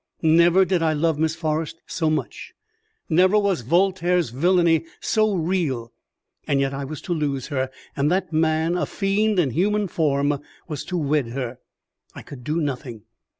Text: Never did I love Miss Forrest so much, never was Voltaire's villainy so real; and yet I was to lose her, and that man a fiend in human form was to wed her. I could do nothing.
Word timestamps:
Never 0.23 0.65
did 0.65 0.81
I 0.81 0.93
love 0.93 1.19
Miss 1.19 1.35
Forrest 1.35 1.79
so 1.85 2.09
much, 2.09 2.53
never 3.07 3.37
was 3.37 3.61
Voltaire's 3.61 4.31
villainy 4.31 4.85
so 4.99 5.35
real; 5.35 5.93
and 6.47 6.59
yet 6.59 6.73
I 6.73 6.83
was 6.83 7.01
to 7.03 7.13
lose 7.13 7.49
her, 7.49 7.69
and 7.95 8.09
that 8.11 8.33
man 8.33 8.75
a 8.77 8.87
fiend 8.87 9.37
in 9.37 9.51
human 9.51 9.87
form 9.87 10.39
was 10.67 10.83
to 10.85 10.97
wed 10.97 11.27
her. 11.27 11.59
I 12.15 12.23
could 12.23 12.43
do 12.43 12.59
nothing. 12.59 13.03